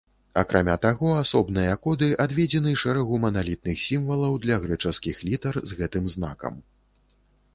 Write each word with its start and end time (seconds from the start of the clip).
Акрамя 0.41 0.75
таго, 0.85 1.09
асобныя 1.23 1.73
коды 1.87 2.07
адведзены 2.23 2.73
шэрагу 2.83 3.19
маналітных 3.27 3.77
сімвалаў 3.89 4.33
для 4.47 4.55
грэчаскіх 4.63 5.15
літар 5.29 5.61
з 5.73 5.81
гэтым 5.83 6.09
знакам. 6.17 6.53